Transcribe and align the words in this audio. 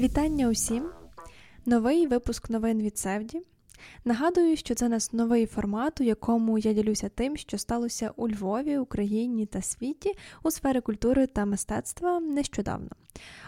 Вітання 0.00 0.48
усім! 0.48 0.90
Новий 1.66 2.06
випуск 2.06 2.50
новин 2.50 2.82
від 2.82 2.98
Севді. 2.98 3.42
Нагадую, 4.04 4.56
що 4.56 4.74
це 4.74 4.88
нас 4.88 5.12
новий 5.12 5.46
формат, 5.46 6.00
у 6.00 6.04
якому 6.04 6.58
я 6.58 6.72
ділюся 6.72 7.08
тим, 7.08 7.36
що 7.36 7.58
сталося 7.58 8.10
у 8.16 8.28
Львові, 8.28 8.78
Україні 8.78 9.46
та 9.46 9.62
світі 9.62 10.12
у 10.42 10.50
сфері 10.50 10.80
культури 10.80 11.26
та 11.26 11.44
мистецтва 11.44 12.20
нещодавно. 12.20 12.90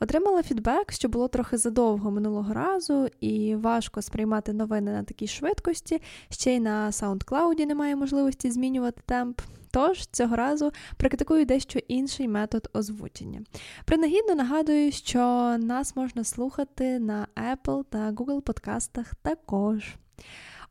Отримала 0.00 0.42
фідбек, 0.42 0.92
що 0.92 1.08
було 1.08 1.28
трохи 1.28 1.56
задовго 1.56 2.10
минулого 2.10 2.54
разу, 2.54 3.08
і 3.20 3.56
важко 3.56 4.02
сприймати 4.02 4.52
новини 4.52 4.92
на 4.92 5.02
такій 5.02 5.26
швидкості. 5.26 6.02
Ще 6.30 6.54
й 6.54 6.60
на 6.60 6.90
SoundCloud 6.90 7.66
немає 7.66 7.96
можливості 7.96 8.50
змінювати 8.50 9.00
темп. 9.06 9.40
Тож 9.70 10.06
цього 10.06 10.36
разу 10.36 10.72
практикую 10.96 11.44
дещо 11.44 11.78
інший 11.88 12.28
метод 12.28 12.70
озвучення. 12.72 13.40
Принагідно 13.84 14.34
нагадую, 14.34 14.92
що 14.92 15.18
нас 15.58 15.96
можна 15.96 16.24
слухати 16.24 16.98
на 16.98 17.26
Apple 17.36 17.84
та 17.90 18.12
Google 18.12 18.40
подкастах 18.40 19.14
також. 19.14 19.96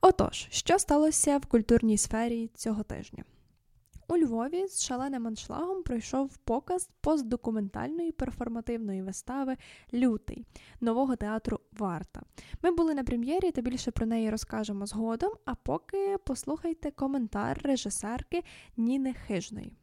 Отож, 0.01 0.47
що 0.49 0.79
сталося 0.79 1.37
в 1.37 1.45
культурній 1.45 1.97
сфері 1.97 2.49
цього 2.55 2.83
тижня? 2.83 3.23
У 4.11 4.17
Львові 4.17 4.67
з 4.67 4.83
шаленим 4.83 5.27
аншлагом 5.27 5.83
пройшов 5.83 6.37
показ 6.37 6.89
постдокументальної 7.01 8.11
перформативної 8.11 9.01
вистави 9.01 9.57
Лютий 9.93 10.45
нового 10.81 11.15
театру 11.15 11.59
Варта. 11.71 12.21
Ми 12.61 12.71
були 12.71 12.93
на 12.93 13.03
прем'єрі 13.03 13.51
та 13.51 13.61
більше 13.61 13.91
про 13.91 14.05
неї 14.05 14.29
розкажемо 14.29 14.85
згодом. 14.85 15.31
А 15.45 15.55
поки 15.55 16.17
послухайте 16.25 16.91
коментар 16.91 17.61
режисерки 17.63 18.43
Ніни 18.77 19.13
Хижної. 19.13 19.73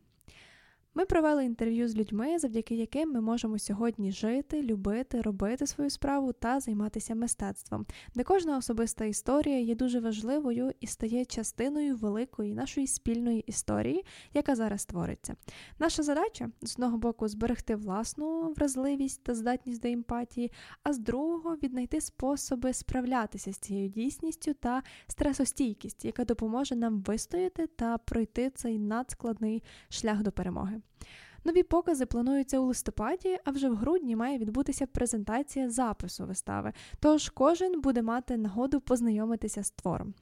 Ми 0.99 1.05
провели 1.05 1.45
інтерв'ю 1.45 1.89
з 1.89 1.97
людьми, 1.97 2.39
завдяки 2.39 2.75
яким 2.75 3.13
ми 3.13 3.21
можемо 3.21 3.59
сьогодні 3.59 4.13
жити, 4.13 4.63
любити, 4.63 5.21
робити 5.21 5.67
свою 5.67 5.91
справу 5.91 6.33
та 6.33 6.61
займатися 6.61 7.15
мистецтвом, 7.15 7.87
де 8.15 8.23
кожна 8.23 8.57
особиста 8.57 9.05
історія 9.05 9.61
є 9.61 9.75
дуже 9.75 10.01
важливою 10.01 10.73
і 10.81 10.87
стає 10.87 11.25
частиною 11.25 11.97
великої 11.97 12.55
нашої 12.55 12.87
спільної 12.87 13.41
історії, 13.41 14.05
яка 14.35 14.55
зараз 14.55 14.85
твориться. 14.87 15.37
Наша 15.79 16.03
задача 16.03 16.51
з 16.63 16.75
одного 16.75 16.99
боку 16.99 17.29
зберегти 17.29 17.77
власну 17.77 18.53
вразливість 18.57 19.23
та 19.25 19.35
здатність 19.35 19.83
до 19.83 19.89
емпатії, 19.89 20.53
а 20.83 20.93
з 20.93 20.99
другого 20.99 21.57
віднайти 21.57 22.01
способи 22.01 22.73
справлятися 22.73 23.53
з 23.53 23.59
цією 23.59 23.89
дійсністю 23.89 24.55
та 24.55 24.83
стресостійкість, 25.07 26.05
яка 26.05 26.25
допоможе 26.25 26.77
нам 26.77 27.01
вистояти 27.01 27.67
та 27.67 27.99
пройти 27.99 28.51
цей 28.51 28.79
надскладний 28.79 29.63
шлях 29.89 30.23
до 30.23 30.33
перемоги. 30.33 30.81
Нові 31.45 31.63
покази 31.63 32.07
плануються 32.07 32.59
у 32.59 32.65
листопаді, 32.65 33.39
а 33.45 33.51
вже 33.51 33.69
в 33.69 33.77
грудні 33.77 34.17
має 34.17 34.39
відбутися 34.39 34.87
презентація 34.87 35.71
запису 35.71 36.27
вистави, 36.27 36.73
тож 37.01 37.29
кожен 37.29 37.81
буде 37.81 38.03
мати 38.03 38.37
нагоду 38.37 38.81
познайомитися 38.81 39.63
з 39.63 39.71
твором. 39.71 40.15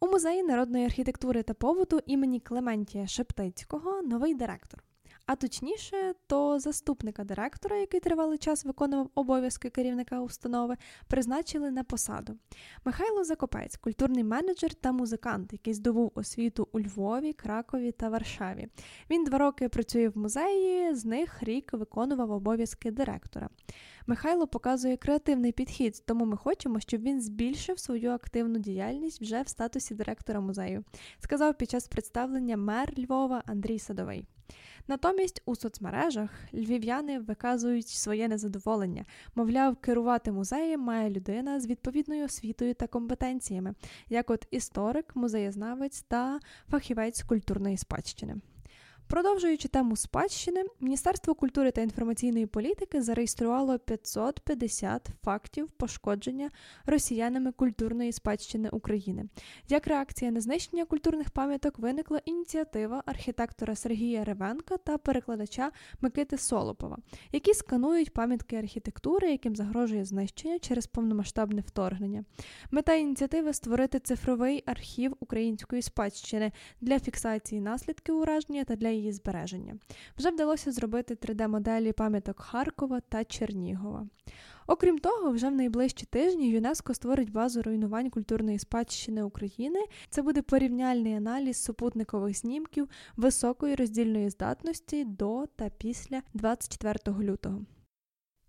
У 0.00 0.06
музеї 0.06 0.42
народної 0.42 0.84
архітектури 0.84 1.42
та 1.42 1.54
побуту 1.54 2.00
імені 2.06 2.40
Клементія 2.40 3.06
Шептицького 3.06 4.02
новий 4.02 4.34
директор 4.34 4.82
а 5.30 5.36
точніше, 5.36 6.14
то 6.26 6.58
заступника 6.58 7.24
директора, 7.24 7.76
який 7.76 8.00
тривалий 8.00 8.38
час 8.38 8.64
виконував 8.64 9.10
обов'язки 9.14 9.70
керівника 9.70 10.20
установи, 10.20 10.76
призначили 11.08 11.70
на 11.70 11.84
посаду. 11.84 12.36
Михайло 12.84 13.24
Закопець, 13.24 13.76
культурний 13.76 14.24
менеджер 14.24 14.74
та 14.74 14.92
музикант, 14.92 15.52
який 15.52 15.74
здобув 15.74 16.12
освіту 16.14 16.68
у 16.72 16.80
Львові, 16.80 17.32
Кракові 17.32 17.92
та 17.92 18.08
Варшаві. 18.08 18.68
Він 19.10 19.24
два 19.24 19.38
роки 19.38 19.68
працює 19.68 20.08
в 20.08 20.18
музеї, 20.18 20.94
з 20.94 21.04
них 21.04 21.42
рік 21.42 21.72
виконував 21.72 22.30
обов'язки 22.30 22.90
директора. 22.90 23.48
Михайло 24.06 24.46
показує 24.46 24.96
креативний 24.96 25.52
підхід, 25.52 26.02
тому 26.06 26.24
ми 26.24 26.36
хочемо, 26.36 26.80
щоб 26.80 27.02
він 27.02 27.20
збільшив 27.20 27.78
свою 27.78 28.10
активну 28.10 28.58
діяльність 28.58 29.20
вже 29.20 29.42
в 29.42 29.48
статусі 29.48 29.94
директора 29.94 30.40
музею, 30.40 30.84
сказав 31.18 31.58
під 31.58 31.70
час 31.70 31.88
представлення 31.88 32.56
мер 32.56 32.92
Львова 32.98 33.42
Андрій 33.46 33.78
Садовий. 33.78 34.26
Натомість 34.88 35.42
у 35.44 35.56
соцмережах 35.56 36.30
львів'яни 36.54 37.18
виказують 37.18 37.88
своє 37.88 38.28
незадоволення, 38.28 39.04
мовляв, 39.34 39.76
керувати 39.76 40.32
музеєм 40.32 40.80
має 40.80 41.10
людина 41.10 41.60
з 41.60 41.66
відповідною 41.66 42.24
освітою 42.24 42.74
та 42.74 42.86
компетенціями, 42.86 43.74
як 44.08 44.30
от 44.30 44.46
історик, 44.50 45.16
музеєзнавець 45.16 46.02
та 46.02 46.40
фахівець 46.70 47.22
культурної 47.22 47.76
спадщини. 47.76 48.36
Продовжуючи 49.10 49.68
тему 49.68 49.96
спадщини, 49.96 50.64
Міністерство 50.80 51.34
культури 51.34 51.70
та 51.70 51.80
інформаційної 51.80 52.46
політики 52.46 53.02
зареєструвало 53.02 53.78
550 53.78 55.08
фактів 55.24 55.70
пошкодження 55.70 56.50
росіянами 56.86 57.52
культурної 57.52 58.12
спадщини 58.12 58.68
України. 58.68 59.24
Як 59.68 59.86
реакція 59.86 60.30
на 60.30 60.40
знищення 60.40 60.84
культурних 60.84 61.30
пам'яток 61.30 61.78
виникла 61.78 62.20
ініціатива 62.24 63.02
архітектора 63.06 63.76
Сергія 63.76 64.24
Ревенка 64.24 64.76
та 64.76 64.98
перекладача 64.98 65.70
Микити 66.00 66.38
Солопова, 66.38 66.98
які 67.32 67.54
сканують 67.54 68.12
пам'ятки 68.12 68.56
архітектури, 68.56 69.30
яким 69.30 69.56
загрожує 69.56 70.04
знищення 70.04 70.58
через 70.58 70.86
повномасштабне 70.86 71.60
вторгнення. 71.60 72.24
Мета 72.70 72.94
ініціативи 72.94 73.52
створити 73.52 73.98
цифровий 73.98 74.62
архів 74.66 75.16
української 75.20 75.82
спадщини 75.82 76.52
для 76.80 76.98
фіксації 76.98 77.60
наслідків 77.60 78.16
ураження 78.16 78.64
та 78.64 78.76
для 78.76 78.88
її 78.88 78.99
збереження. 79.12 79.76
Вже 80.18 80.30
вдалося 80.30 80.72
зробити 80.72 81.14
3D-моделі 81.14 81.92
пам'яток 81.92 82.40
Харкова 82.40 83.00
та 83.00 83.24
Чернігова. 83.24 84.06
Окрім 84.66 84.98
того, 84.98 85.30
вже 85.30 85.48
в 85.48 85.54
найближчі 85.54 86.06
тижні 86.06 86.48
ЮНЕСКО 86.48 86.94
створить 86.94 87.32
базу 87.32 87.62
руйнувань 87.62 88.10
культурної 88.10 88.58
спадщини 88.58 89.22
України. 89.22 89.80
Це 90.10 90.22
буде 90.22 90.42
порівняльний 90.42 91.14
аналіз 91.14 91.56
супутникових 91.56 92.38
знімків 92.38 92.88
високої 93.16 93.74
роздільної 93.74 94.30
здатності 94.30 95.04
до 95.04 95.46
та 95.56 95.68
після 95.68 96.22
24 96.34 97.18
лютого. 97.18 97.64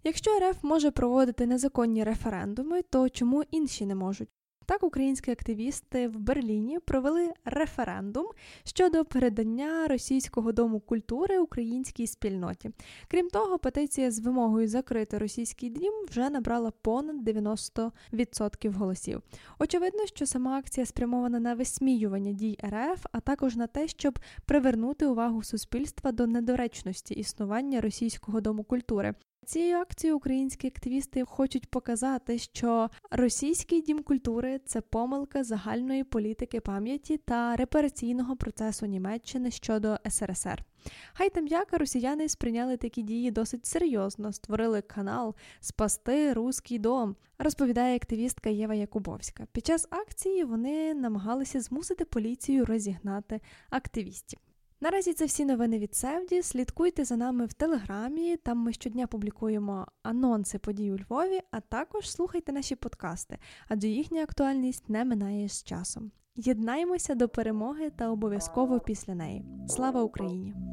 Якщо 0.04 0.40
РФ 0.40 0.64
може 0.64 0.92
проводити 0.92 1.48
незаконні 1.48 2.04
референдуми, 2.04 2.82
то 2.82 3.10
чому 3.10 3.44
інші 3.52 3.86
не 3.86 3.96
можуть? 3.96 4.30
Так, 4.72 4.84
українські 4.84 5.32
активісти 5.32 6.08
в 6.08 6.20
Берліні 6.20 6.80
провели 6.80 7.34
референдум 7.46 8.26
щодо 8.64 9.06
передання 9.06 9.88
російського 9.88 10.52
дому 10.52 10.80
культури 10.80 11.40
українській 11.40 12.08
спільноті. 12.08 12.72
Крім 13.08 13.30
того, 13.30 13.60
петиція 13.60 14.12
з 14.12 14.20
вимогою 14.20 14.68
закрити 14.68 15.18
російський 15.18 15.70
дім 15.70 15.94
вже 16.10 16.30
набрала 16.30 16.72
понад 16.82 17.28
90% 17.28 18.72
голосів. 18.74 19.22
Очевидно, 19.60 20.06
що 20.06 20.26
сама 20.26 20.58
акція 20.58 20.86
спрямована 20.86 21.40
на 21.40 21.54
висміювання 21.54 22.32
дій 22.32 22.58
РФ, 22.66 23.06
а 23.12 23.20
також 23.20 23.56
на 23.56 23.68
те, 23.68 23.88
щоб 23.88 24.20
привернути 24.46 25.06
увагу 25.06 25.44
суспільства 25.44 26.12
до 26.12 26.28
недоречності 26.28 27.14
існування 27.14 27.82
російського 27.82 28.42
дому 28.42 28.64
культури, 28.64 29.14
Цією 29.46 29.78
акцією 29.78 30.18
українські 30.18 30.68
активісти 30.68 31.26
хочуть 31.26 31.70
показати, 31.70 32.38
що 32.38 32.90
російський 33.12 33.82
дім 33.82 34.04
культури 34.04 34.60
це 34.66 34.82
помилка 34.82 35.44
загальної 35.44 36.04
політики 36.04 36.60
пам'яті 36.60 37.18
та 37.18 37.56
репараційного 37.56 38.36
процесу 38.36 38.86
Німеччини 38.86 39.52
щодо 39.52 39.98
СРСР. 40.10 40.64
Хай 41.14 41.30
там 41.30 41.48
як 41.48 41.74
росіяни 41.74 42.30
сприйняли 42.30 42.78
такі 42.78 43.02
дії 43.02 43.32
досить 43.32 43.66
серйозно, 43.66 44.34
створили 44.34 44.82
канал 44.82 45.36
Спасти 45.60 46.34
Руський 46.34 46.80
дом, 46.80 47.16
розповідає 47.40 47.96
активістка 47.96 48.50
Єва 48.50 48.74
Якубовська. 48.74 49.48
Під 49.52 49.66
час 49.66 49.88
акції 49.90 50.44
вони 50.44 50.94
намагалися 50.94 51.62
змусити 51.62 52.06
поліцію 52.06 52.66
розігнати 52.66 53.42
активістів. 53.70 54.40
Наразі 54.84 55.14
це 55.14 55.26
всі 55.26 55.46
новини 55.46 55.80
від 55.80 55.96
Севді. 55.96 56.42
Слідкуйте 56.42 57.06
за 57.06 57.16
нами 57.16 57.46
в 57.46 57.54
Телеграмі. 57.54 58.38
Там 58.38 58.58
ми 58.58 58.74
щодня 58.74 59.08
публікуємо 59.08 59.88
анонси 60.04 60.60
подій 60.60 60.92
у 60.92 60.98
Львові, 60.98 61.40
а 61.52 61.60
також 61.60 62.12
слухайте 62.12 62.52
наші 62.52 62.76
подкасти, 62.76 63.38
адже 63.68 63.88
їхня 63.88 64.24
актуальність 64.24 64.90
не 64.90 65.06
минає 65.06 65.50
з 65.50 65.64
часом. 65.64 66.12
Єднаймося 66.36 67.16
до 67.16 67.30
перемоги 67.30 67.90
та 67.90 68.10
обов'язково 68.10 68.80
після 68.80 69.16
неї. 69.16 69.46
Слава 69.68 70.04
Україні! 70.04 70.71